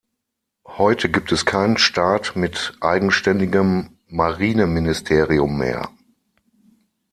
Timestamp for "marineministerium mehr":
4.07-5.91